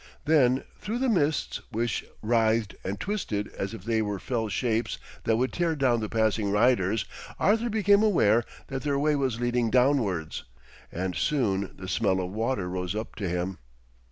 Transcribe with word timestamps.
Then, 0.25 0.63
through 0.79 0.97
the 0.97 1.09
mists, 1.09 1.61
which 1.69 2.03
writhed 2.23 2.73
and 2.83 2.99
twisted 2.99 3.49
as 3.49 3.75
if 3.75 3.83
they 3.83 4.01
were 4.01 4.17
fell 4.17 4.47
shapes 4.49 4.97
that 5.25 5.35
would 5.37 5.53
tear 5.53 5.75
down 5.75 5.99
the 5.99 6.09
passing 6.09 6.49
riders, 6.49 7.05
Arthur 7.39 7.69
became 7.69 8.01
aware 8.01 8.43
that 8.69 8.81
their 8.81 8.97
way 8.97 9.15
was 9.15 9.39
leading 9.39 9.69
downwards, 9.69 10.43
and 10.91 11.13
soon 11.15 11.75
the 11.77 11.87
smell 11.87 12.19
of 12.19 12.31
water 12.31 12.67
rose 12.67 12.95
up 12.95 13.13
to 13.17 13.29
him. 13.29 13.59